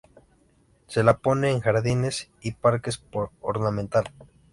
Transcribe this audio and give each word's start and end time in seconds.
Se 0.87 1.03
la 1.03 1.17
pone 1.19 1.51
en 1.51 1.59
jardines 1.59 2.31
y 2.41 2.53
parques 2.53 2.97
por 2.97 3.29
ornamental. 3.39 4.05